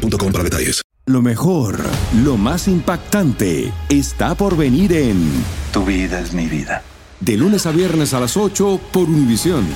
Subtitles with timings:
[0.00, 0.82] boostmobile.com para detalles.
[1.06, 1.80] Lo mejor,
[2.22, 5.28] lo más impactante, está por venir en
[5.72, 6.82] Tu vida es mi vida.
[7.18, 9.66] De lunes a viernes a las 8 por Univisión.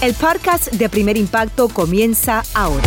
[0.00, 2.84] El podcast de Primer Impacto comienza ahora.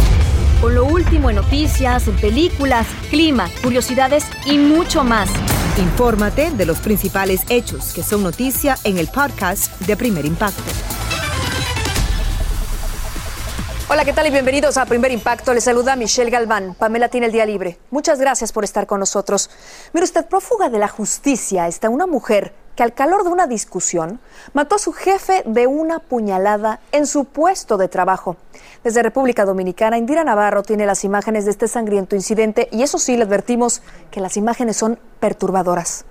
[0.62, 5.30] Con lo último en noticias, películas, clima, curiosidades y mucho más.
[5.78, 10.64] Infórmate de los principales hechos que son noticia en el podcast de Primer Impacto.
[13.92, 15.52] Hola, ¿qué tal y bienvenidos a Primer Impacto?
[15.52, 16.76] Les saluda Michelle Galván.
[16.76, 17.80] Pamela tiene el día libre.
[17.90, 19.50] Muchas gracias por estar con nosotros.
[19.94, 24.20] Mire usted, prófuga de la justicia está una mujer que al calor de una discusión
[24.54, 28.38] mató a su jefe de una puñalada en su puesto de trabajo.
[28.84, 33.18] Desde República Dominicana, Indira Navarro tiene las imágenes de este sangriento incidente y eso sí,
[33.18, 36.06] le advertimos que las imágenes son perturbadoras.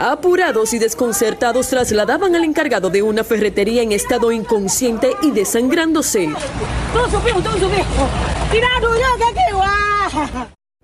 [0.00, 6.28] Apurados y desconcertados trasladaban al encargado de una ferretería en estado inconsciente y desangrándose.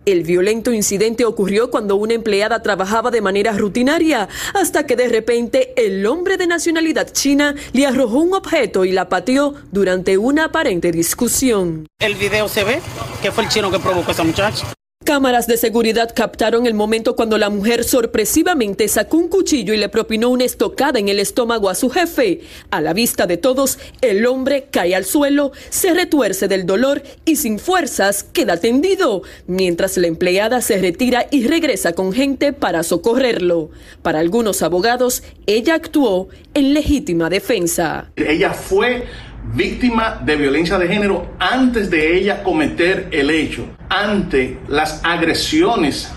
[0.05, 5.73] El violento incidente ocurrió cuando una empleada trabajaba de manera rutinaria, hasta que de repente
[5.77, 10.91] el hombre de nacionalidad china le arrojó un objeto y la pateó durante una aparente
[10.91, 11.87] discusión.
[12.01, 12.81] El video se ve
[13.23, 14.75] que fue el chino que provocó a esa muchacha.
[15.05, 19.91] Cámaras de seguridad captaron el momento cuando la mujer sorpresivamente sacó un cuchillo y le
[19.91, 22.41] propinó una estocada en el estómago a su jefe.
[22.71, 27.37] A la vista de todos, el hombre cae al suelo, se retuerce del dolor y
[27.37, 33.69] sin fuerzas queda tendido, mientras la empleada se retira y regresa con gente para socorrerlo.
[34.01, 38.11] Para algunos abogados, ella actuó en legítima defensa.
[38.17, 39.05] Ella fue
[39.53, 46.09] víctima de violencia de género antes de ella cometer el hecho, ante las agresiones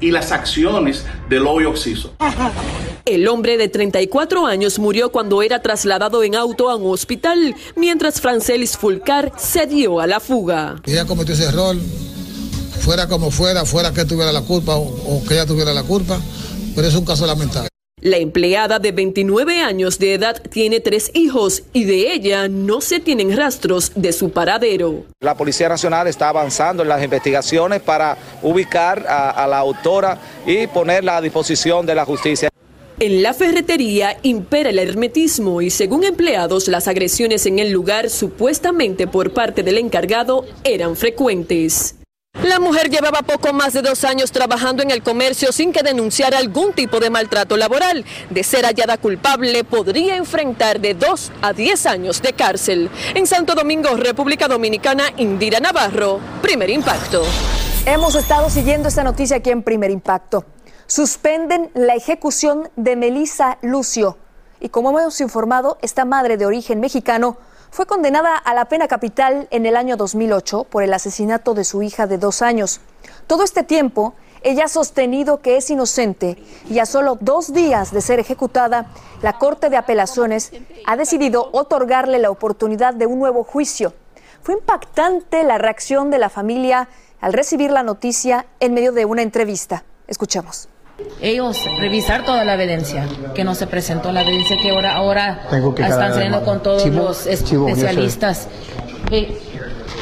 [0.00, 2.14] y las acciones del hoyo oxiso.
[3.04, 8.20] El hombre de 34 años murió cuando era trasladado en auto a un hospital, mientras
[8.20, 10.76] Francelis Fulcar se dio a la fuga.
[10.84, 11.76] Ella cometió ese error,
[12.80, 16.20] fuera como fuera, fuera que tuviera la culpa o, o que ella tuviera la culpa,
[16.74, 17.71] pero es un caso lamentable.
[18.02, 22.98] La empleada de 29 años de edad tiene tres hijos y de ella no se
[22.98, 25.04] tienen rastros de su paradero.
[25.20, 30.66] La Policía Nacional está avanzando en las investigaciones para ubicar a, a la autora y
[30.66, 32.48] ponerla a disposición de la justicia.
[32.98, 39.06] En la ferretería impera el hermetismo y según empleados las agresiones en el lugar supuestamente
[39.06, 42.01] por parte del encargado eran frecuentes.
[42.52, 46.38] La mujer llevaba poco más de dos años trabajando en el comercio sin que denunciara
[46.38, 48.04] algún tipo de maltrato laboral.
[48.30, 52.90] De ser hallada culpable, podría enfrentar de dos a diez años de cárcel.
[53.14, 57.22] En Santo Domingo, República Dominicana, Indira Navarro, primer impacto.
[57.86, 60.44] Hemos estado siguiendo esta noticia aquí en Primer Impacto.
[60.86, 64.18] Suspenden la ejecución de Melissa Lucio.
[64.58, 67.38] Y como hemos informado, esta madre de origen mexicano
[67.72, 71.82] fue condenada a la pena capital en el año 2008 por el asesinato de su
[71.82, 72.82] hija de dos años.
[73.26, 74.12] Todo este tiempo,
[74.42, 76.36] ella ha sostenido que es inocente
[76.68, 78.88] y a solo dos días de ser ejecutada,
[79.22, 80.52] la Corte de Apelaciones
[80.86, 83.94] ha decidido otorgarle la oportunidad de un nuevo juicio.
[84.42, 86.90] Fue impactante la reacción de la familia
[87.22, 89.82] al recibir la noticia en medio de una entrevista.
[90.06, 90.68] Escuchemos
[91.20, 96.14] ellos revisar toda la evidencia, que no se presentó la evidencia que ahora, ahora están
[96.14, 98.48] saliendo con todos los especialistas.
[99.10, 99.38] Eh,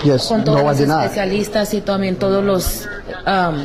[0.04, 2.86] yes, con todos los especialistas y también todos los
[3.26, 3.64] um,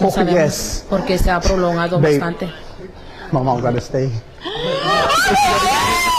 [0.00, 0.86] no sabemos yes.
[0.90, 2.50] porque se ha prolongado Babe, bastante.
[3.30, 4.10] Mama, gotta stay.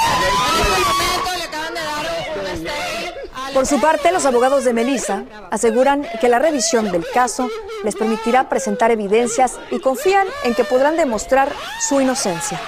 [3.53, 7.49] Por su parte, los abogados de Melissa aseguran que la revisión del caso
[7.83, 11.51] les permitirá presentar evidencias y confían en que podrán demostrar
[11.81, 12.59] su inocencia.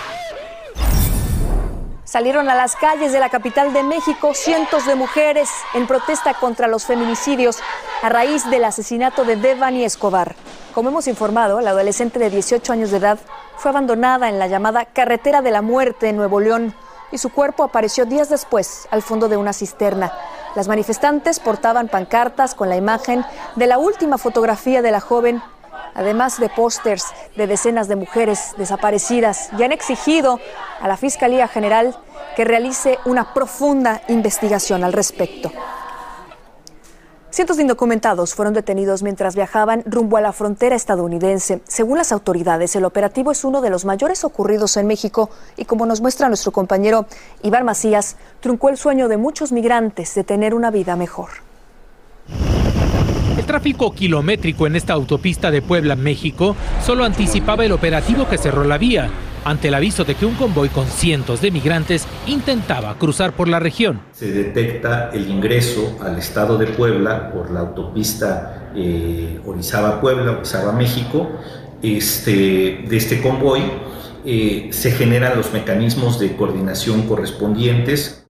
[2.04, 6.68] Salieron a las calles de la capital de México cientos de mujeres en protesta contra
[6.68, 7.60] los feminicidios
[8.02, 10.36] a raíz del asesinato de Devani Escobar.
[10.76, 13.20] Como hemos informado, la adolescente de 18 años de edad
[13.56, 16.76] fue abandonada en la llamada Carretera de la Muerte en Nuevo León
[17.12, 20.12] y su cuerpo apareció días después al fondo de una cisterna.
[20.56, 25.42] Las manifestantes portaban pancartas con la imagen de la última fotografía de la joven
[25.96, 27.06] además de pósters
[27.36, 30.40] de decenas de mujeres desaparecidas, y han exigido
[30.82, 31.96] a la Fiscalía General
[32.36, 35.52] que realice una profunda investigación al respecto.
[37.34, 41.64] Cientos de indocumentados fueron detenidos mientras viajaban rumbo a la frontera estadounidense.
[41.68, 45.88] Según las autoridades, el operativo es uno de los mayores ocurridos en México y como
[45.88, 47.08] nos muestra nuestro compañero
[47.42, 51.30] Iván Macías, truncó el sueño de muchos migrantes de tener una vida mejor.
[53.36, 56.56] El tráfico kilométrico en esta autopista de Puebla, México,
[56.86, 59.10] solo anticipaba el operativo que cerró la vía,
[59.46, 63.60] ante el aviso de que un convoy con cientos de migrantes intentaba cruzar por la
[63.60, 64.02] región.
[64.12, 71.30] Se detecta el ingreso al estado de Puebla por la autopista eh, Orizaba-Puebla, Orizaba-México,
[71.82, 73.62] este, de este convoy.
[74.26, 78.23] Eh, se generan los mecanismos de coordinación correspondientes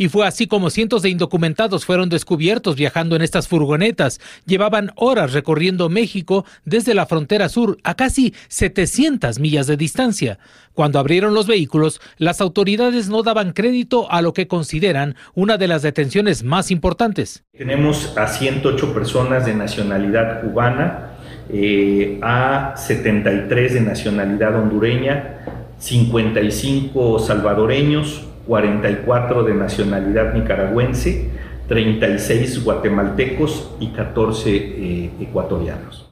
[0.00, 4.18] y fue así como cientos de indocumentados fueron descubiertos viajando en estas furgonetas.
[4.46, 10.38] Llevaban horas recorriendo México desde la frontera sur a casi 700 millas de distancia.
[10.72, 15.68] Cuando abrieron los vehículos, las autoridades no daban crédito a lo que consideran una de
[15.68, 17.44] las detenciones más importantes.
[17.52, 21.10] Tenemos a 108 personas de nacionalidad cubana,
[21.50, 31.30] eh, a 73 de nacionalidad hondureña, 55 salvadoreños, 44 de nacionalidad nicaragüense,
[31.68, 36.10] 36 guatemaltecos y 14 eh, ecuatorianos.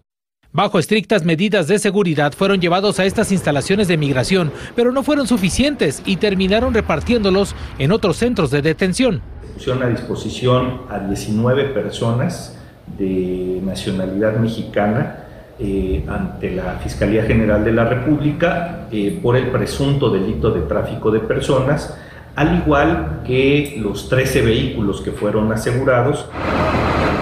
[0.52, 5.26] Bajo estrictas medidas de seguridad fueron llevados a estas instalaciones de migración, pero no fueron
[5.26, 9.20] suficientes y terminaron repartiéndolos en otros centros de detención.
[9.55, 12.56] pusieron a disposición a 19 personas
[12.96, 15.25] de nacionalidad mexicana
[15.58, 21.11] eh, ante la Fiscalía General de la República eh, por el presunto delito de tráfico
[21.11, 21.99] de personas
[22.38, 26.25] al igual que los 13 vehículos que fueron asegurados.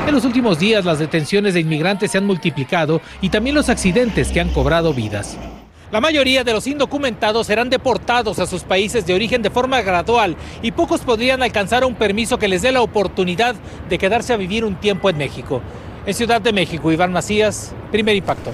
[0.07, 4.31] En los últimos días las detenciones de inmigrantes se han multiplicado y también los accidentes
[4.31, 5.39] que han cobrado vidas.
[5.91, 10.37] La mayoría de los indocumentados serán deportados a sus países de origen de forma gradual
[10.61, 13.57] y pocos podrían alcanzar un permiso que les dé la oportunidad
[13.89, 15.63] de quedarse a vivir un tiempo en México.
[16.05, 18.51] En Ciudad de México, Iván Macías, primer impacto.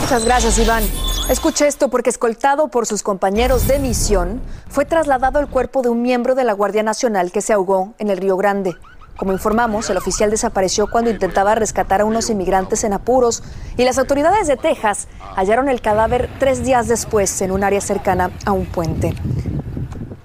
[0.00, 0.84] Muchas gracias, Iván.
[1.28, 6.02] Escuche esto porque escoltado por sus compañeros de misión, fue trasladado el cuerpo de un
[6.02, 8.76] miembro de la Guardia Nacional que se ahogó en el Río Grande.
[9.16, 13.42] Como informamos, el oficial desapareció cuando intentaba rescatar a unos inmigrantes en apuros
[13.76, 15.06] y las autoridades de Texas
[15.36, 19.14] hallaron el cadáver tres días después en un área cercana a un puente.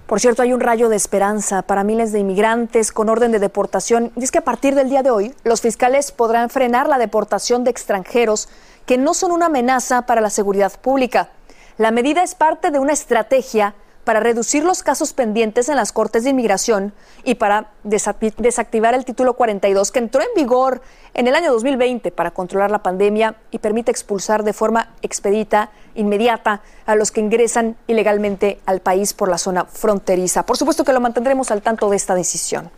[0.07, 4.13] Por cierto, hay un rayo de esperanza para miles de inmigrantes con orden de deportación
[4.15, 7.65] y es que a partir del día de hoy los fiscales podrán frenar la deportación
[7.65, 8.48] de extranjeros
[8.87, 11.29] que no son una amenaza para la seguridad pública.
[11.77, 13.75] La medida es parte de una estrategia
[14.05, 16.93] para reducir los casos pendientes en las Cortes de Inmigración
[17.25, 20.81] y para desactivar el título 42 que entró en vigor
[21.13, 26.61] en el año 2020 para controlar la pandemia y permite expulsar de forma expedita, inmediata,
[26.85, 30.45] a los que ingresan ilegalmente al país por la zona fronteriza.
[30.45, 32.71] Por supuesto que lo mantendremos al tanto de esta decisión.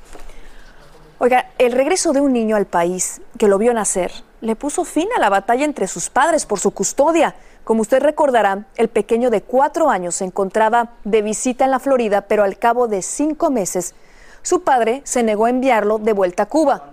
[1.20, 4.12] Oiga, el regreso de un niño al país que lo vio nacer
[4.42, 7.36] le puso fin a la batalla entre sus padres por su custodia.
[7.64, 12.22] Como usted recordará, el pequeño de cuatro años se encontraba de visita en la Florida,
[12.22, 13.94] pero al cabo de cinco meses,
[14.42, 16.92] su padre se negó a enviarlo de vuelta a Cuba.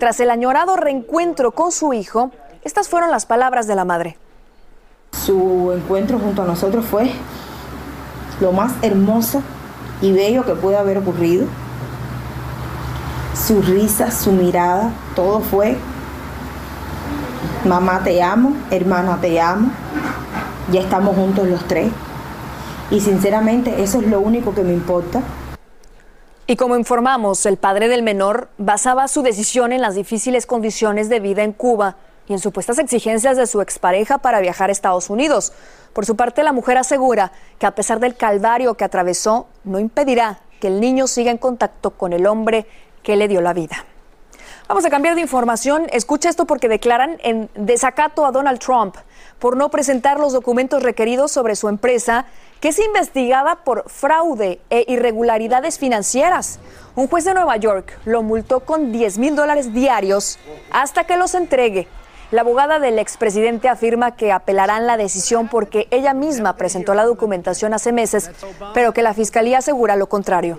[0.00, 2.30] Tras el añorado reencuentro con su hijo,
[2.64, 4.16] estas fueron las palabras de la madre.
[5.12, 7.10] Su encuentro junto a nosotros fue
[8.40, 9.42] lo más hermoso
[10.00, 11.46] y bello que puede haber ocurrido.
[13.34, 15.76] Su risa, su mirada, todo fue
[17.66, 19.72] Mamá te amo, hermana te amo.
[20.70, 21.90] Ya estamos juntos los tres.
[22.92, 25.20] Y sinceramente eso es lo único que me importa.
[26.46, 31.18] Y como informamos, el padre del menor basaba su decisión en las difíciles condiciones de
[31.18, 31.96] vida en Cuba
[32.28, 35.52] y en supuestas exigencias de su expareja para viajar a Estados Unidos.
[35.92, 40.38] Por su parte, la mujer asegura que a pesar del calvario que atravesó, no impedirá
[40.60, 42.66] que el niño siga en contacto con el hombre
[43.02, 43.86] que le dio la vida.
[44.68, 45.86] Vamos a cambiar de información.
[45.92, 48.96] Escucha esto porque declaran en desacato a Donald Trump
[49.38, 52.26] por no presentar los documentos requeridos sobre su empresa,
[52.58, 56.58] que es investigada por fraude e irregularidades financieras.
[56.96, 60.40] Un juez de Nueva York lo multó con 10 mil dólares diarios
[60.72, 61.86] hasta que los entregue.
[62.32, 67.72] La abogada del expresidente afirma que apelarán la decisión porque ella misma presentó la documentación
[67.72, 68.32] hace meses,
[68.74, 70.58] pero que la fiscalía asegura lo contrario.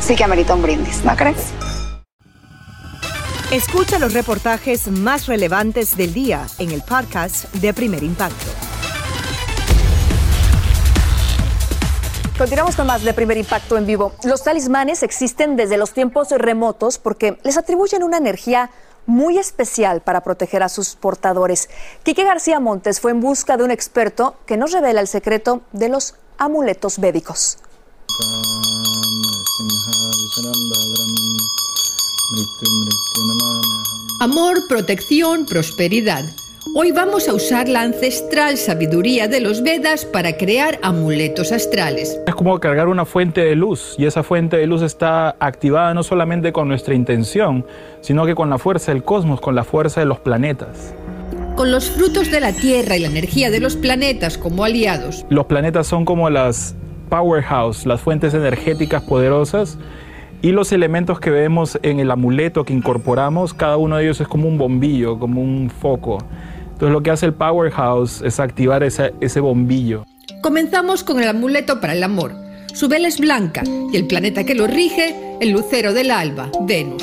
[0.00, 1.52] sí que amerita un brindis, ¿no crees?
[3.50, 8.46] Escucha los reportajes más relevantes del día en el podcast de Primer Impacto.
[12.36, 14.12] Continuamos con más de Primer Impacto en vivo.
[14.24, 18.70] Los talismanes existen desde los tiempos remotos porque les atribuyen una energía
[19.06, 21.70] muy especial para proteger a sus portadores.
[22.02, 25.88] Quique García Montes fue en busca de un experto que nos revela el secreto de
[25.88, 27.58] los amuletos védicos.
[34.20, 36.24] Amor, protección, prosperidad.
[36.74, 42.20] Hoy vamos a usar la ancestral sabiduría de los Vedas para crear amuletos astrales.
[42.26, 46.02] Es como cargar una fuente de luz y esa fuente de luz está activada no
[46.02, 47.64] solamente con nuestra intención,
[48.02, 50.92] sino que con la fuerza del cosmos, con la fuerza de los planetas.
[51.54, 55.24] Con los frutos de la Tierra y la energía de los planetas como aliados.
[55.30, 56.74] Los planetas son como las
[57.08, 59.78] powerhouse, las fuentes energéticas poderosas
[60.42, 64.28] y los elementos que vemos en el amuleto que incorporamos, cada uno de ellos es
[64.28, 66.18] como un bombillo, como un foco.
[66.72, 70.04] Entonces lo que hace el powerhouse es activar ese, ese bombillo.
[70.42, 72.32] Comenzamos con el amuleto para el amor.
[72.74, 73.62] Su vela es blanca
[73.92, 77.02] y el planeta que lo rige, el lucero del alba, Venus.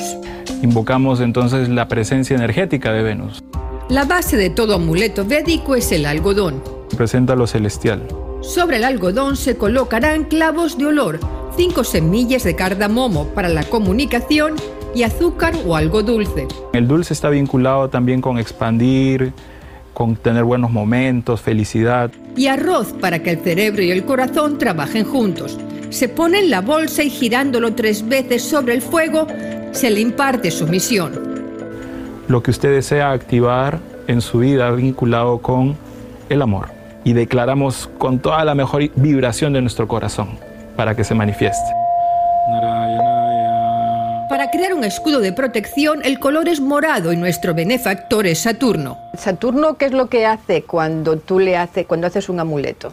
[0.62, 3.42] Invocamos entonces la presencia energética de Venus.
[3.88, 6.62] La base de todo amuleto védico es el algodón.
[6.90, 8.02] Representa lo celestial.
[8.40, 11.20] Sobre el algodón se colocarán clavos de olor,
[11.56, 14.54] cinco semillas de cardamomo para la comunicación
[14.94, 16.46] y azúcar o algo dulce.
[16.72, 19.32] El dulce está vinculado también con expandir,
[19.92, 22.10] con tener buenos momentos, felicidad.
[22.36, 25.58] Y arroz para que el cerebro y el corazón trabajen juntos.
[25.90, 29.26] Se pone en la bolsa y girándolo tres veces sobre el fuego,
[29.72, 31.34] se le imparte su misión.
[32.28, 35.76] Lo que usted desea activar en su vida vinculado con
[36.28, 36.68] el amor.
[37.04, 40.38] Y declaramos con toda la mejor vibración de nuestro corazón
[40.76, 41.70] para que se manifieste.
[44.28, 48.98] Para crear un escudo de protección, el color es morado y nuestro benefactor es Saturno.
[49.16, 52.92] Saturno, ¿qué es lo que hace cuando tú le haces, cuando haces un amuleto?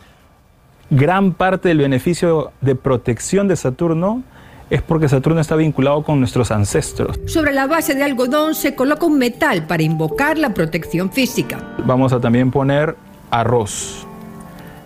[0.89, 4.23] Gran parte del beneficio de protección de Saturno
[4.69, 7.19] es porque Saturno está vinculado con nuestros ancestros.
[7.25, 11.75] Sobre la base de algodón se coloca un metal para invocar la protección física.
[11.85, 12.95] Vamos a también poner
[13.31, 14.05] arroz.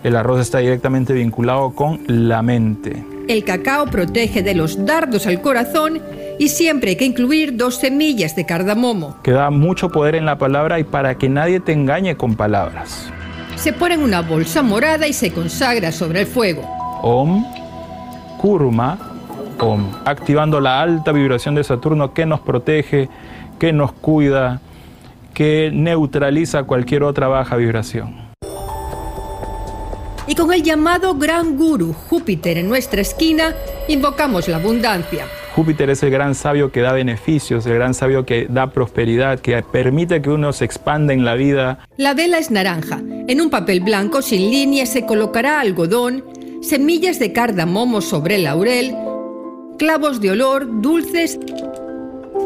[0.02, 3.04] El arroz está directamente vinculado con la mente.
[3.28, 6.00] El cacao protege de los dardos al corazón
[6.38, 9.16] y siempre hay que incluir dos semillas de cardamomo.
[9.22, 13.10] Que da mucho poder en la palabra y para que nadie te engañe con palabras.
[13.56, 16.62] Se pone en una bolsa morada y se consagra sobre el fuego.
[17.02, 17.44] Om,
[18.38, 18.98] Kurma,
[19.58, 19.90] Om.
[20.04, 23.08] Activando la alta vibración de Saturno que nos protege,
[23.58, 24.60] que nos cuida,
[25.32, 28.25] que neutraliza cualquier otra baja vibración
[30.26, 33.54] y con el llamado Gran Guru Júpiter en nuestra esquina,
[33.88, 35.26] invocamos la abundancia.
[35.54, 39.62] Júpiter es el gran sabio que da beneficios, el gran sabio que da prosperidad, que
[39.62, 41.78] permite que uno se expanda en la vida.
[41.96, 43.00] La vela es naranja.
[43.28, 46.24] En un papel blanco sin líneas se colocará algodón,
[46.60, 48.94] semillas de cardamomo sobre el laurel,
[49.78, 51.38] clavos de olor, dulces,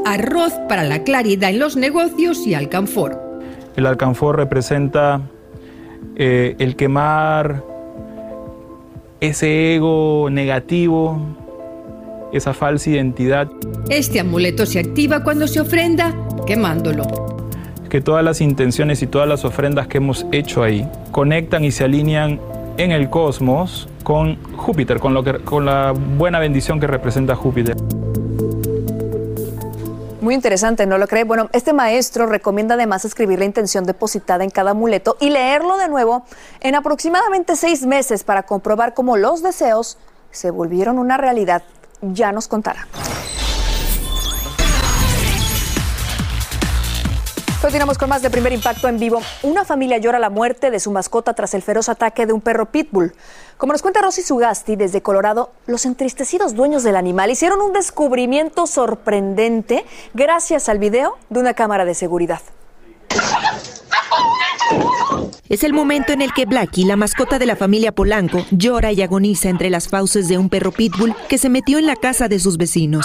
[0.05, 3.21] arroz para la claridad en los negocios y alcanfor.
[3.77, 5.23] El alcanfor representa
[6.17, 7.65] eh, el quemar
[9.21, 11.21] ese ego negativo,
[12.33, 13.49] esa falsa identidad.
[13.89, 16.15] Este amuleto se activa cuando se ofrenda
[16.47, 17.05] quemándolo.
[17.89, 21.85] Que todas las intenciones y todas las ofrendas que hemos hecho ahí conectan y se
[21.85, 22.41] alinean
[22.79, 27.77] en el cosmos con Júpiter, con, lo que, con la buena bendición que representa Júpiter.
[30.21, 31.25] Muy interesante, ¿no lo cree?
[31.25, 35.89] Bueno, este maestro recomienda además escribir la intención depositada en cada amuleto y leerlo de
[35.89, 36.25] nuevo
[36.61, 39.97] en aproximadamente seis meses para comprobar cómo los deseos
[40.31, 41.63] se volvieron una realidad.
[42.03, 42.87] Ya nos contará.
[47.61, 49.21] Continuamos con más de primer impacto en vivo.
[49.43, 52.73] Una familia llora la muerte de su mascota tras el feroz ataque de un perro
[52.73, 53.13] pitbull.
[53.59, 58.67] Como nos cuenta Rosy Sugasti desde Colorado, los entristecidos dueños del animal hicieron un descubrimiento
[58.67, 62.41] sorprendente gracias al video de una cámara de seguridad.
[65.51, 69.03] Es el momento en el que Blackie, la mascota de la familia Polanco, llora y
[69.03, 72.39] agoniza entre las fauces de un perro pitbull que se metió en la casa de
[72.39, 73.05] sus vecinos.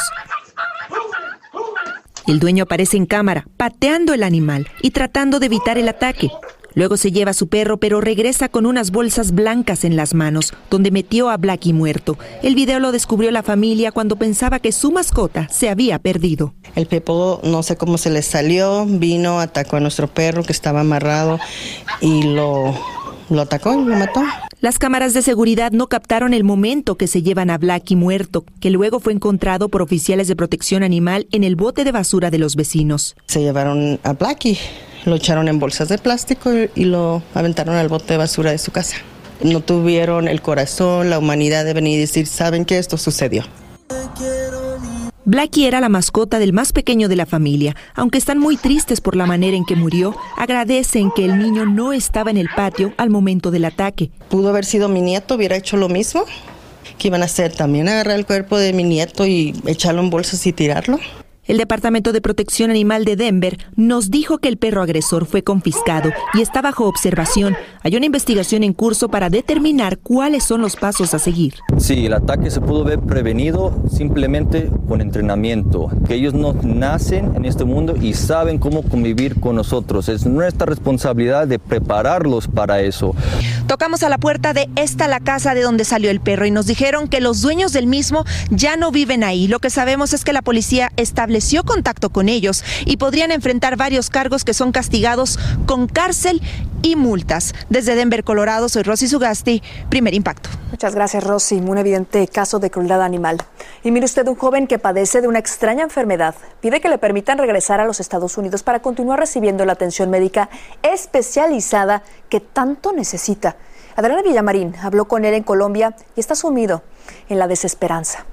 [2.28, 6.32] El dueño aparece en cámara, pateando el animal y tratando de evitar el ataque.
[6.74, 10.54] Luego se lleva a su perro, pero regresa con unas bolsas blancas en las manos,
[10.70, 12.18] donde metió a Blackie muerto.
[12.44, 16.54] El video lo descubrió la familia cuando pensaba que su mascota se había perdido.
[16.76, 20.82] El Pepo, no sé cómo se le salió, vino, atacó a nuestro perro que estaba
[20.82, 21.40] amarrado
[22.02, 22.78] y lo,
[23.30, 24.24] lo atacó y lo mató.
[24.66, 28.72] Las cámaras de seguridad no captaron el momento que se llevan a Blackie muerto, que
[28.72, 32.56] luego fue encontrado por oficiales de protección animal en el bote de basura de los
[32.56, 33.16] vecinos.
[33.28, 34.58] Se llevaron a Blackie,
[35.06, 38.72] lo echaron en bolsas de plástico y lo aventaron al bote de basura de su
[38.72, 38.98] casa.
[39.44, 43.44] No tuvieron el corazón, la humanidad de venir y decir, ¿saben que esto sucedió?
[45.28, 47.76] Blackie era la mascota del más pequeño de la familia.
[47.96, 51.94] Aunque están muy tristes por la manera en que murió, agradecen que el niño no
[51.94, 54.12] estaba en el patio al momento del ataque.
[54.30, 56.26] Pudo haber sido mi nieto, hubiera hecho lo mismo.
[57.00, 57.56] ¿Qué iban a hacer?
[57.56, 61.00] También agarrar el cuerpo de mi nieto y echarlo en bolsas y tirarlo.
[61.48, 66.10] El Departamento de Protección Animal de Denver nos dijo que el perro agresor fue confiscado
[66.34, 67.56] y está bajo observación.
[67.84, 71.54] Hay una investigación en curso para determinar cuáles son los pasos a seguir.
[71.78, 77.46] Sí, el ataque se pudo haber prevenido simplemente con entrenamiento, que ellos no nacen en
[77.46, 80.10] este mundo y saben cómo convivir con nosotros.
[80.10, 83.14] Es nuestra responsabilidad de prepararlos para eso.
[83.68, 86.68] Tocamos a la puerta de esta la casa de donde salió el perro y nos
[86.68, 89.48] dijeron que los dueños del mismo ya no viven ahí.
[89.48, 94.12] Lo que sabemos es que la policía estableció contacto con ellos y podrían enfrentar varios
[94.12, 96.44] cargos que son castigados con cárcel
[96.84, 97.56] y multas.
[97.70, 100.52] Desde Denver, Colorado, soy Rosy Sugasti, primer impacto.
[100.70, 101.56] Muchas gracias, Rosy.
[101.56, 103.38] Un evidente caso de crueldad animal.
[103.84, 107.40] Y mire usted, un joven que padece de una extraña enfermedad pide que le permitan
[107.40, 110.50] regresar a los Estados Unidos para continuar recibiendo la atención médica
[110.84, 113.55] especializada que tanto necesita.
[113.96, 116.84] Adriana Villamarín habló con él en Colombia y está sumido
[117.30, 118.26] en la desesperanza.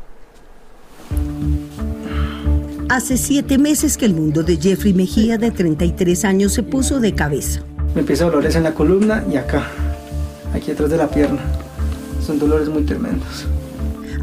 [2.88, 7.14] Hace siete meses que el mundo de Jeffrey Mejía, de 33 años, se puso de
[7.14, 7.62] cabeza.
[7.94, 9.68] Me empieza dolores en la columna y acá,
[10.52, 11.40] aquí atrás de la pierna.
[12.20, 13.46] Son dolores muy tremendos.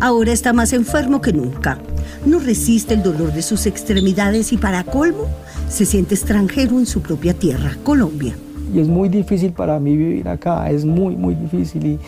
[0.01, 1.79] Ahora está más enfermo que nunca.
[2.25, 5.29] No resiste el dolor de sus extremidades y para colmo,
[5.69, 8.35] se siente extranjero en su propia tierra, Colombia.
[8.73, 11.85] Y es muy difícil para mí vivir acá, es muy, muy difícil.
[11.85, 11.99] Y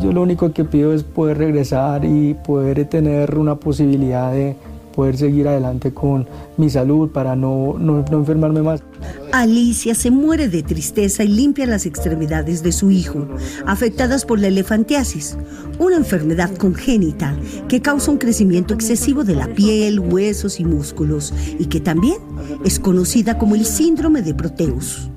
[0.00, 4.56] yo lo único que pido es poder regresar y poder tener una posibilidad de
[4.98, 8.82] poder seguir adelante con mi salud para no, no, enfermarme más.
[9.30, 13.28] Alicia se muere de tristeza y limpia las extremidades de su hijo,
[13.64, 15.38] afectadas por la elefantiasis,
[15.78, 17.36] una enfermedad congénita
[17.68, 22.18] que causa un crecimiento excesivo de la piel, huesos y músculos y que también
[22.64, 25.10] es conocida como el síndrome de Proteus.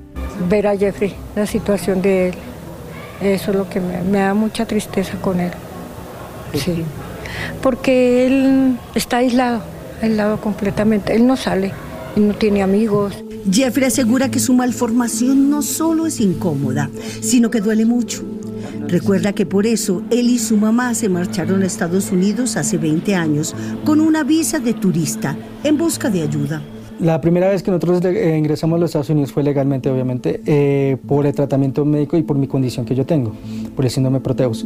[0.48, 2.34] Ver a Jeffrey, la situación de él,
[3.20, 5.52] eso es lo que me, me da mucha tristeza con él.
[6.54, 6.84] Sí
[7.62, 9.62] porque él está aislado,
[10.00, 11.14] aislado completamente.
[11.14, 11.72] Él no sale
[12.16, 13.14] y no tiene amigos.
[13.50, 18.22] Jeffrey asegura que su malformación no solo es incómoda, sino que duele mucho.
[18.86, 23.14] Recuerda que por eso él y su mamá se marcharon a Estados Unidos hace 20
[23.14, 26.62] años con una visa de turista en busca de ayuda.
[27.00, 30.96] La primera vez que nosotros eh, ingresamos a los Estados Unidos fue legalmente, obviamente, eh,
[31.06, 33.32] por el tratamiento médico y por mi condición que yo tengo,
[33.74, 34.64] por el síndrome Proteus.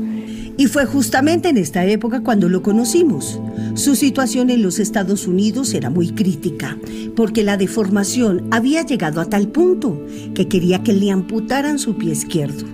[0.58, 3.40] Y fue justamente en esta época cuando lo conocimos.
[3.74, 6.78] Su situación en los Estados Unidos era muy crítica,
[7.14, 10.00] porque la deformación había llegado a tal punto
[10.34, 12.66] que quería que le amputaran su pie izquierdo.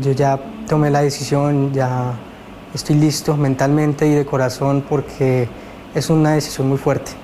[0.00, 2.18] Yo ya tomé la decisión, ya
[2.74, 5.48] estoy listo mentalmente y de corazón porque
[5.94, 7.23] es una decisión muy fuerte.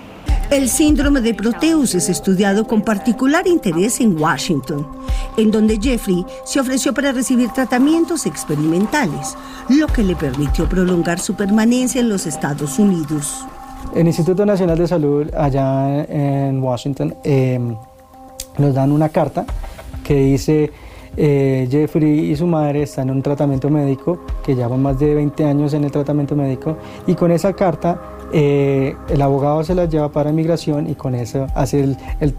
[0.51, 4.85] El síndrome de Proteus es estudiado con particular interés en Washington,
[5.37, 9.37] en donde Jeffrey se ofreció para recibir tratamientos experimentales,
[9.69, 13.47] lo que le permitió prolongar su permanencia en los Estados Unidos.
[13.95, 17.77] El Instituto Nacional de Salud allá en Washington em,
[18.59, 19.47] nos dan una carta
[20.03, 20.73] que dice
[21.17, 25.45] eh, Jeffrey y su madre están en un tratamiento médico, que llevan más de 20
[25.45, 30.12] años en el tratamiento médico, y con esa carta eh, el abogado se las lleva
[30.12, 32.37] para migración y con eso hace el,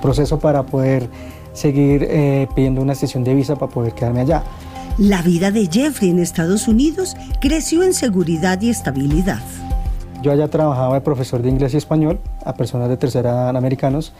[0.00, 1.08] proceso para poder
[1.52, 4.42] seguir eh, pidiendo una sesión de visa para poder quedarme allá.
[4.98, 9.40] La vida de Jeffrey en Estados Unidos creció en seguridad y estabilidad.
[10.22, 14.12] Yo allá trabajaba de profesor de inglés y español a personas de tercera edad americanos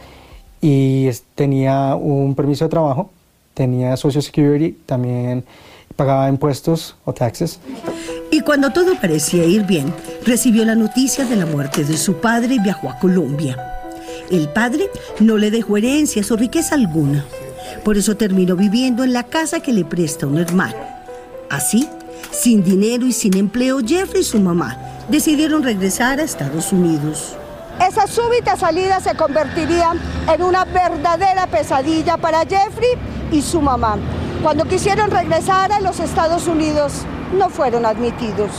[0.61, 3.09] y tenía un permiso de trabajo,
[3.53, 5.43] tenía Social Security, también
[5.95, 7.59] pagaba impuestos o taxes.
[8.33, 9.93] Y cuando todo parecía ir bien,
[10.25, 13.55] recibió la noticia de la muerte de su padre y viajó a Colombia.
[14.31, 17.23] El padre no le dejó herencias o riqueza alguna.
[17.85, 20.73] Por eso terminó viviendo en la casa que le presta un hermano.
[21.51, 21.87] Así,
[22.31, 27.35] sin dinero y sin empleo, Jeffrey y su mamá decidieron regresar a Estados Unidos.
[27.87, 29.91] Esa súbita salida se convertiría
[30.33, 32.97] en una verdadera pesadilla para Jeffrey
[33.31, 33.99] y su mamá.
[34.41, 37.05] Cuando quisieron regresar a los Estados Unidos,
[37.37, 38.51] no fueron admitidos.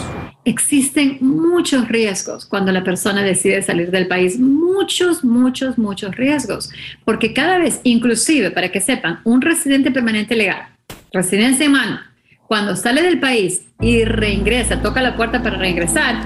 [0.44, 6.70] Existen muchos riesgos cuando la persona decide salir del país, muchos, muchos, muchos riesgos,
[7.04, 10.68] porque cada vez, inclusive para que sepan, un residente permanente legal,
[11.12, 12.00] residencia en mano,
[12.46, 16.22] cuando sale del país y reingresa, toca la puerta para reingresar,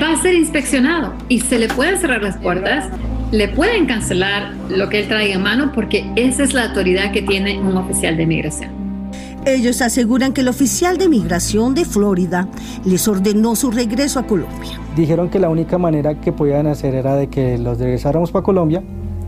[0.00, 2.88] va a ser inspeccionado y se le pueden cerrar las puertas,
[3.32, 7.22] le pueden cancelar lo que él traiga en mano porque esa es la autoridad que
[7.22, 8.81] tiene un oficial de inmigración.
[9.44, 12.46] Ellos aseguran que el oficial de migración de Florida
[12.84, 14.78] les ordenó su regreso a Colombia.
[14.94, 18.84] Dijeron que la única manera que podían hacer era de que los regresáramos para Colombia,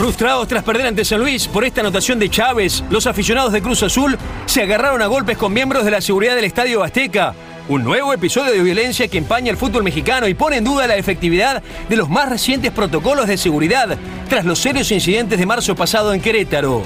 [0.00, 3.82] Frustrados tras perder ante San Luis por esta anotación de Chávez, los aficionados de Cruz
[3.82, 7.34] Azul se agarraron a golpes con miembros de la seguridad del Estadio Azteca.
[7.70, 10.96] Un nuevo episodio de violencia que empaña el fútbol mexicano y pone en duda la
[10.96, 13.96] efectividad de los más recientes protocolos de seguridad
[14.28, 16.82] tras los serios incidentes de marzo pasado en Querétaro.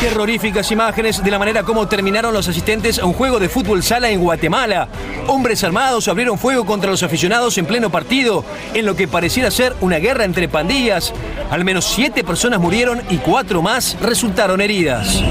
[0.00, 4.10] Terroríficas imágenes de la manera como terminaron los asistentes a un juego de fútbol sala
[4.10, 4.88] en Guatemala.
[5.28, 9.76] Hombres armados abrieron fuego contra los aficionados en pleno partido, en lo que pareciera ser
[9.80, 11.12] una guerra entre pandillas.
[11.50, 15.22] Al menos siete personas murieron y cuatro más resultaron heridas.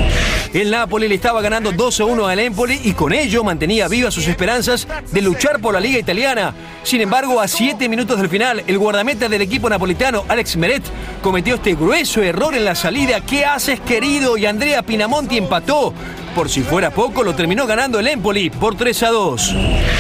[0.53, 4.13] El Napoli le estaba ganando 2 a 1 al Empoli y con ello mantenía vivas
[4.13, 6.53] sus esperanzas de luchar por la liga italiana.
[6.83, 10.83] Sin embargo, a 7 minutos del final, el guardameta del equipo napolitano, Alex Meret,
[11.21, 13.21] cometió este grueso error en la salida.
[13.21, 14.37] ¿Qué haces, querido?
[14.37, 15.93] Y Andrea Pinamonti empató.
[16.37, 19.55] Por si fuera poco, lo terminó ganando el Empoli por 3 a 2.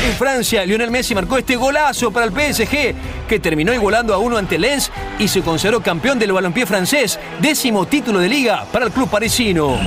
[0.05, 2.93] En Francia, Lionel Messi marcó este golazo para el PSG,
[3.27, 7.87] que terminó igualando a uno ante Lens y se consideró campeón del balompié francés, décimo
[7.87, 9.79] título de liga para el club parisino.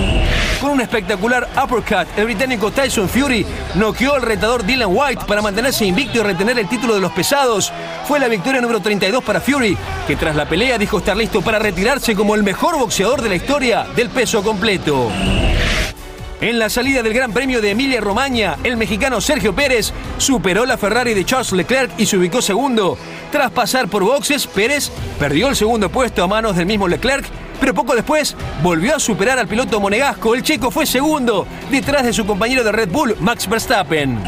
[0.60, 5.86] Con un espectacular uppercut, el británico Tyson Fury noqueó al retador Dylan White para mantenerse
[5.86, 7.72] invicto y retener el título de los pesados.
[8.08, 11.60] Fue la victoria número 32 para Fury, que tras la pelea dijo estar listo para
[11.60, 15.12] retirarse como el mejor boxeador de la historia del peso completo.
[16.40, 20.78] En la salida del Gran Premio de Emilia Romagna, el mexicano Sergio Pérez superó la
[20.78, 22.96] Ferrari de Charles Leclerc y se ubicó segundo.
[23.30, 27.26] Tras pasar por boxes, Pérez perdió el segundo puesto a manos del mismo Leclerc,
[27.60, 30.34] pero poco después volvió a superar al piloto monegasco.
[30.34, 34.18] El checo fue segundo, detrás de su compañero de Red Bull, Max Verstappen.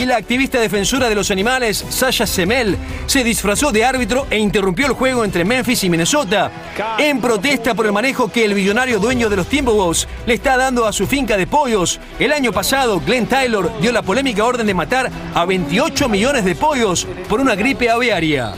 [0.00, 4.86] Y la activista defensora de los animales, Sasha Semel, se disfrazó de árbitro e interrumpió
[4.86, 6.52] el juego entre Memphis y Minnesota
[6.98, 10.86] en protesta por el manejo que el billonario dueño de los Timberwolves le está dando
[10.86, 11.98] a su finca de pollos.
[12.20, 16.54] El año pasado, Glenn Taylor dio la polémica orden de matar a 28 millones de
[16.54, 18.52] pollos por una gripe aviaria.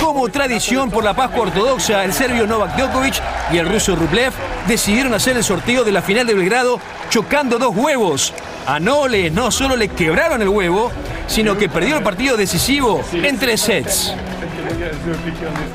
[0.00, 3.20] Como tradición por la Pascua Ortodoxa, el serbio Novak Djokovic
[3.52, 4.32] y el ruso Rublev
[4.68, 6.78] decidieron hacer el sorteo de la final de Belgrado
[7.10, 8.32] chocando dos huevos.
[8.66, 10.90] A Nole no solo le quebraron el huevo,
[11.26, 14.14] sino que perdió el partido decisivo en tres sets.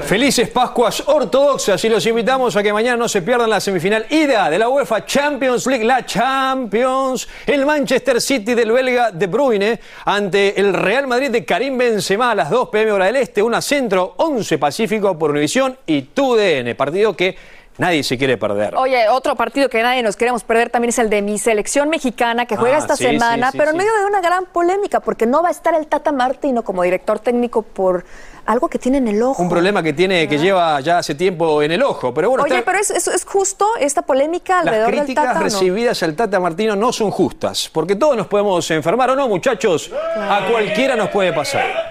[0.06, 4.50] Felices Pascuas ortodoxas y los invitamos a que mañana no se pierdan la semifinal ida
[4.50, 10.60] de la UEFA Champions League, la Champions, el Manchester City del belga De Bruyne ante
[10.60, 14.14] el Real Madrid de Karim Benzema a las 2 pm hora del Este, una centro
[14.18, 17.36] 11 Pacífico por Univisión y TUDN, partido que
[17.78, 18.76] Nadie se quiere perder.
[18.76, 22.46] Oye, otro partido que nadie nos queremos perder también es el de mi selección mexicana
[22.46, 25.00] que juega Ah, esta sí, semana, sí, sí, pero en medio de una gran polémica
[25.00, 28.04] porque no va a estar el Tata Martino como director técnico por
[28.48, 29.44] algo que tiene en el ojo.
[29.44, 32.14] Un problema que tiene, que lleva ya hace tiempo en el ojo.
[32.14, 35.24] Pero bueno, Oye, está- pero es, es- es justo esta polémica las alrededor del críticas
[35.26, 35.36] Tata.
[35.38, 35.44] ¿o no?
[35.44, 39.92] recibidas al Tata Martino no son justas, porque todos nos podemos enfermar, ¿o no, muchachos?
[40.18, 41.87] A cualquiera nos puede pasar.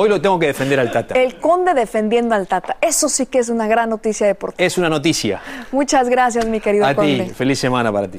[0.00, 1.14] Hoy lo tengo que defender al Tata.
[1.14, 2.78] El conde defendiendo al Tata.
[2.80, 4.66] Eso sí que es una gran noticia deportiva.
[4.66, 5.42] Es una noticia.
[5.72, 7.24] Muchas gracias, mi querido A conde.
[7.24, 8.18] ti, feliz semana para ti.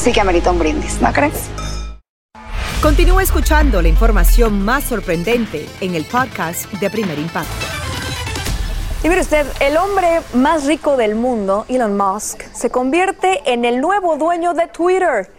[0.00, 1.50] sí que amerita un brindis, ¿no crees?
[2.80, 7.66] Continúa escuchando la información más sorprendente en el podcast de Primer Impacto.
[9.04, 13.82] Y mire usted, el hombre más rico del mundo, Elon Musk, se convierte en el
[13.82, 15.30] nuevo dueño de Twitter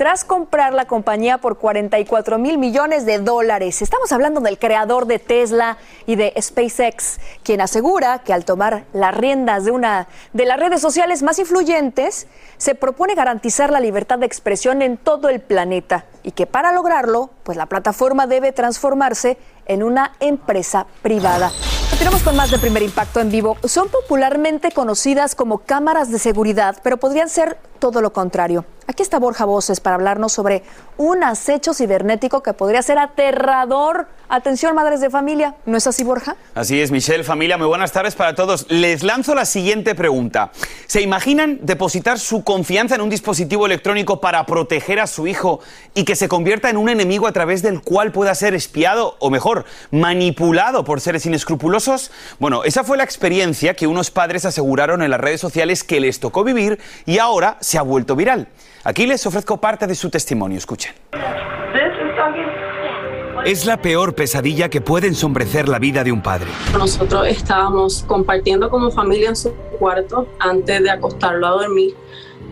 [0.00, 3.82] tras comprar la compañía por 44 mil millones de dólares.
[3.82, 9.14] Estamos hablando del creador de Tesla y de SpaceX, quien asegura que al tomar las
[9.14, 14.24] riendas de una de las redes sociales más influyentes, se propone garantizar la libertad de
[14.24, 19.36] expresión en todo el planeta y que para lograrlo, pues la plataforma debe transformarse
[19.66, 21.52] en una empresa privada.
[21.90, 23.58] Continuamos con más de Primer Impacto en vivo.
[23.64, 28.64] Son popularmente conocidas como cámaras de seguridad, pero podrían ser todo lo contrario.
[28.86, 30.64] Aquí está Borja Voces para hablarnos sobre
[30.96, 34.08] un acecho cibernético que podría ser aterrador.
[34.28, 35.54] Atención, madres de familia.
[35.64, 36.36] ¿No es así, Borja?
[36.54, 38.66] Así es, Michelle, familia, muy buenas tardes para todos.
[38.68, 40.50] Les lanzo la siguiente pregunta.
[40.86, 45.60] ¿Se imaginan depositar su confianza en un dispositivo electrónico para proteger a su hijo
[45.94, 49.30] y que se convierta en un enemigo a través del cual pueda ser espiado o
[49.30, 52.10] mejor, manipulado por seres inescrupulosos?
[52.38, 56.20] Bueno, esa fue la experiencia que unos padres aseguraron en las redes sociales que les
[56.20, 58.48] tocó vivir y ahora ha vuelto viral.
[58.84, 60.92] Aquí les ofrezco parte de su testimonio, escuchen.
[63.44, 66.48] Es la peor pesadilla que puede ensombrecer la vida de un padre.
[66.76, 71.94] Nosotros estábamos compartiendo como familia en su cuarto antes de acostarlo a dormir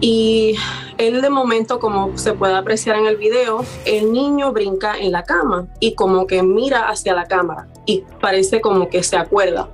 [0.01, 0.57] y
[0.97, 5.25] él de momento, como se puede apreciar en el video, el niño brinca en la
[5.25, 9.69] cama y como que mira hacia la cámara y parece como que se acuerda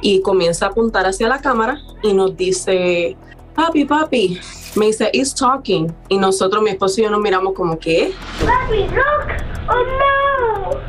[0.00, 3.16] y comienza a apuntar hacia la cámara y nos dice,
[3.58, 4.40] papi, papi,
[4.76, 5.92] me dice, he's talking.
[6.08, 8.12] Y nosotros, mi esposo y yo nos miramos como, ¿qué?
[8.40, 9.28] Papi, look!
[9.68, 10.80] Oh no!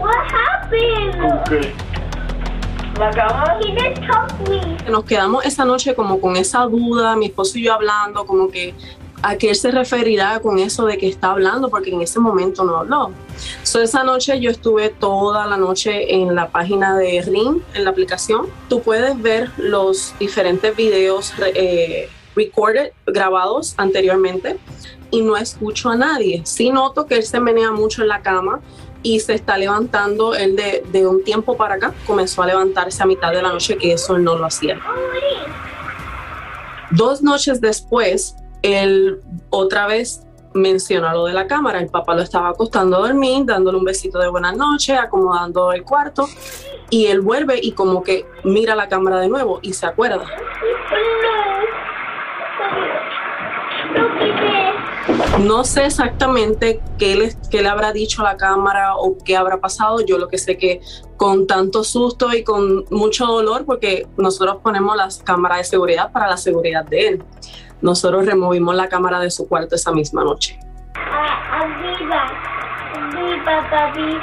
[0.00, 1.74] What happened?
[2.98, 3.58] La cama.
[3.60, 4.90] He just took me.
[4.90, 8.74] Nos quedamos esa noche como con esa duda, mi esposo y yo hablando, como que
[9.22, 12.78] a qué se referirá con eso de que está hablando, porque en ese momento no
[12.78, 13.12] habló.
[13.62, 17.90] So, esa noche yo estuve toda la noche en la página de Ring, en la
[17.90, 18.46] aplicación.
[18.68, 24.58] Tú puedes ver los diferentes videos eh, recorded, grabados anteriormente,
[25.10, 26.42] y no escucho a nadie.
[26.44, 28.60] Sí noto que él se menea mucho en la cama
[29.02, 33.06] y se está levantando, él de, de un tiempo para acá comenzó a levantarse a
[33.06, 34.80] mitad de la noche, que eso él no lo hacía.
[36.90, 39.20] Dos noches después, él
[39.50, 40.22] otra vez
[40.54, 41.80] menciona lo de la cámara.
[41.80, 45.84] El papá lo estaba acostando a dormir, dándole un besito de buenas noches, acomodando el
[45.84, 46.28] cuarto.
[46.90, 50.26] Y él vuelve y como que mira la cámara de nuevo y se acuerda.
[55.40, 59.58] No sé exactamente qué le, qué le habrá dicho a la cámara o qué habrá
[59.60, 60.00] pasado.
[60.00, 60.80] Yo lo que sé que
[61.16, 66.28] con tanto susto y con mucho dolor, porque nosotros ponemos las cámaras de seguridad para
[66.28, 67.24] la seguridad de él.
[67.82, 70.58] Nosotros removimos la cámara de su cuarto esa misma noche.
[70.94, 72.30] Arriba,
[72.94, 74.18] arriba, papi.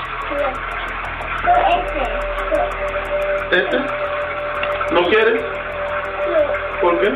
[3.51, 3.59] Este.
[3.59, 3.77] ¿Este?
[4.93, 5.41] ¿No quieres?
[6.81, 7.13] ¿Por qué?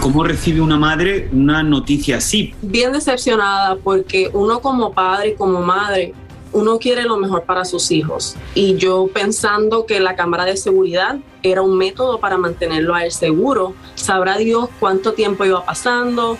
[0.00, 2.54] ¿Cómo recibe una madre una noticia así?
[2.60, 6.12] Bien decepcionada porque uno como padre, como madre,
[6.52, 8.36] uno quiere lo mejor para sus hijos.
[8.54, 13.12] Y yo pensando que la cámara de seguridad era un método para mantenerlo a él
[13.12, 13.74] seguro.
[13.94, 16.36] Sabrá Dios cuánto tiempo iba pasando,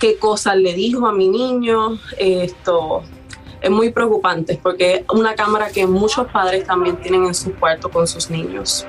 [0.00, 1.98] qué cosas le dijo a mi niño.
[2.18, 3.02] Esto
[3.60, 7.90] es muy preocupante porque es una cámara que muchos padres también tienen en su cuarto
[7.90, 8.86] con sus niños.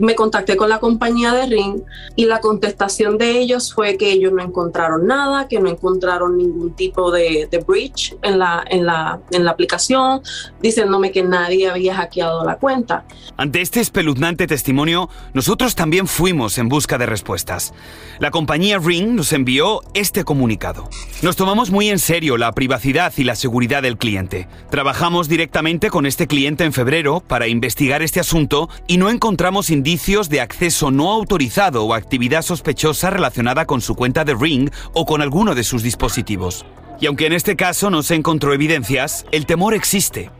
[0.00, 1.82] Me contacté con la compañía de Ring
[2.16, 6.72] y la contestación de ellos fue que ellos no encontraron nada, que no encontraron ningún
[6.72, 10.22] tipo de, de breach en la, en, la, en la aplicación,
[10.62, 13.04] diciéndome que nadie había hackeado la cuenta.
[13.36, 17.74] Ante este espeluznante testimonio, nosotros también fuimos en busca de respuestas.
[18.20, 20.88] La compañía Ring nos envió este comunicado.
[21.20, 24.48] Nos tomamos muy en serio la privacidad y la seguridad del cliente.
[24.70, 29.89] Trabajamos directamente con este cliente en febrero para investigar este asunto y no encontramos indicios
[30.28, 35.20] de acceso no autorizado o actividad sospechosa relacionada con su cuenta de Ring o con
[35.20, 36.64] alguno de sus dispositivos.
[37.00, 40.30] Y aunque en este caso no se encontró evidencias, el temor existe.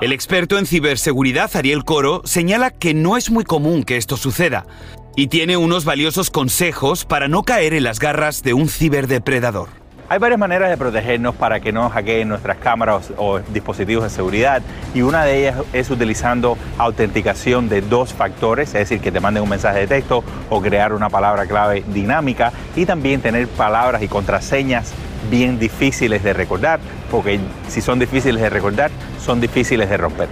[0.00, 4.66] El experto en ciberseguridad Ariel Coro señala que no es muy común que esto suceda
[5.16, 9.81] y tiene unos valiosos consejos para no caer en las garras de un ciberdepredador.
[10.12, 14.60] Hay varias maneras de protegernos para que no hackeen nuestras cámaras o dispositivos de seguridad
[14.92, 19.42] y una de ellas es utilizando autenticación de dos factores, es decir, que te manden
[19.42, 24.08] un mensaje de texto o crear una palabra clave dinámica y también tener palabras y
[24.08, 24.92] contraseñas
[25.30, 26.80] bien difíciles de recordar,
[27.10, 28.90] porque si son difíciles de recordar,
[29.24, 30.28] son difíciles de romper.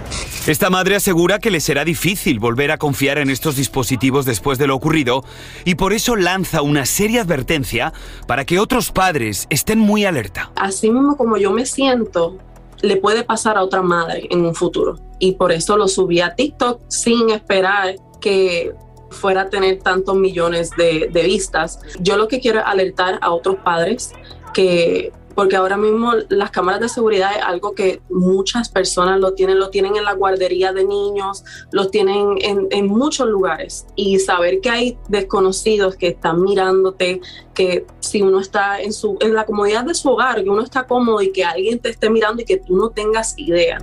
[0.47, 4.67] Esta madre asegura que le será difícil volver a confiar en estos dispositivos después de
[4.67, 5.23] lo ocurrido
[5.65, 7.93] y por eso lanza una seria advertencia
[8.27, 10.51] para que otros padres estén muy alerta.
[10.55, 12.37] Así mismo como yo me siento,
[12.81, 14.95] le puede pasar a otra madre en un futuro.
[15.19, 18.73] Y por eso lo subí a TikTok sin esperar que
[19.11, 21.79] fuera a tener tantos millones de, de vistas.
[21.99, 24.13] Yo lo que quiero es alertar a otros padres
[24.53, 29.59] que porque ahora mismo las cámaras de seguridad es algo que muchas personas lo tienen,
[29.59, 33.85] lo tienen en la guardería de niños, lo tienen en, en, muchos lugares.
[33.95, 37.21] Y saber que hay desconocidos que están mirándote,
[37.53, 40.85] que si uno está en, su, en la comodidad de su hogar, que uno está
[40.85, 43.77] cómodo y que alguien te esté mirando y que tú no tengas idea.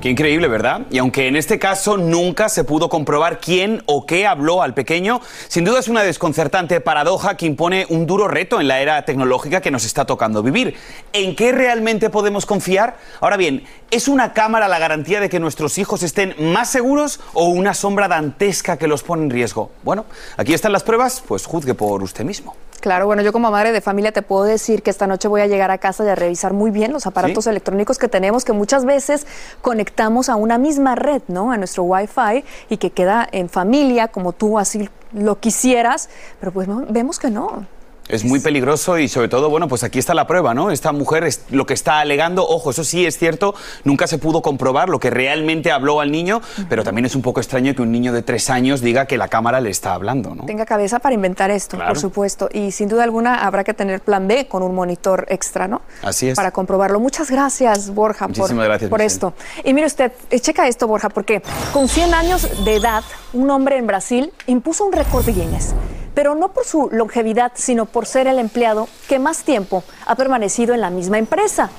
[0.00, 0.82] Qué increíble, ¿verdad?
[0.90, 5.20] Y aunque en este caso nunca se pudo comprobar quién o qué habló al pequeño,
[5.48, 9.60] sin duda es una desconcertante paradoja que impone un duro reto en la era tecnológica
[9.60, 10.76] que nos está tocando vivir.
[11.12, 12.96] ¿En qué realmente podemos confiar?
[13.20, 17.46] Ahora bien, ¿es una cámara la garantía de que nuestros hijos estén más seguros o
[17.48, 19.72] una sombra dantesca que los pone en riesgo?
[19.82, 20.06] Bueno,
[20.36, 22.54] aquí están las pruebas, pues juzgue por usted mismo.
[22.80, 25.46] Claro, bueno, yo como madre de familia te puedo decir que esta noche voy a
[25.46, 27.50] llegar a casa y a revisar muy bien los aparatos ¿Sí?
[27.50, 29.26] electrónicos que tenemos, que muchas veces
[29.62, 31.50] conectamos a una misma red, ¿no?
[31.50, 36.68] A nuestro Wi-Fi y que queda en familia, como tú así lo quisieras, pero pues
[36.88, 37.66] vemos que no.
[38.08, 40.70] Es muy peligroso y sobre todo, bueno, pues aquí está la prueba, ¿no?
[40.70, 44.40] Esta mujer es lo que está alegando, ojo, eso sí es cierto, nunca se pudo
[44.40, 46.40] comprobar lo que realmente habló al niño,
[46.70, 49.28] pero también es un poco extraño que un niño de tres años diga que la
[49.28, 50.46] cámara le está hablando, ¿no?
[50.46, 51.92] Tenga cabeza para inventar esto, claro.
[51.92, 55.68] por supuesto, y sin duda alguna habrá que tener plan B con un monitor extra,
[55.68, 55.82] ¿no?
[56.02, 56.36] Así es.
[56.36, 57.00] Para comprobarlo.
[57.00, 59.34] Muchas gracias, Borja, Muchísimas por, gracias, por esto.
[59.64, 61.42] Y mire usted, eh, checa esto, Borja, porque
[61.74, 65.74] con 100 años de edad, un hombre en Brasil impuso un récord de Guinness
[66.18, 70.74] pero no por su longevidad, sino por ser el empleado que más tiempo ha permanecido
[70.74, 71.70] en la misma empresa.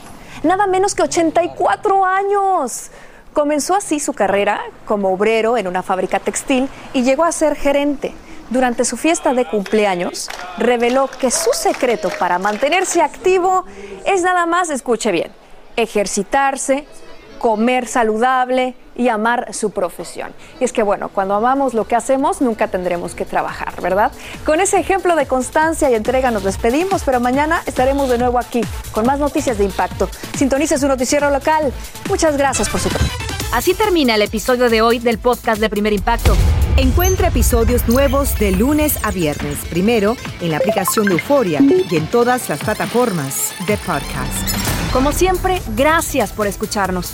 [0.43, 2.89] Nada menos que 84 años.
[3.34, 8.13] Comenzó así su carrera como obrero en una fábrica textil y llegó a ser gerente.
[8.49, 13.66] Durante su fiesta de cumpleaños, reveló que su secreto para mantenerse activo
[14.05, 15.34] es nada más, escuche bien,
[15.76, 16.88] ejercitarse,
[17.39, 20.34] comer saludable y amar su profesión.
[20.60, 24.12] Y es que bueno, cuando amamos lo que hacemos, nunca tendremos que trabajar, ¿verdad?
[24.45, 28.60] Con ese ejemplo de constancia y entrega nos despedimos, pero mañana estaremos de nuevo aquí
[28.91, 30.10] con más noticias de impacto.
[30.36, 31.72] Sintonice su noticiero local.
[32.10, 32.89] Muchas gracias por su
[33.54, 36.36] Así termina el episodio de hoy del podcast de Primer Impacto.
[36.76, 42.06] Encuentra episodios nuevos de lunes a viernes, primero en la aplicación de Euforia y en
[42.08, 44.91] todas las plataformas de podcast.
[44.91, 47.14] Como siempre, gracias por escucharnos.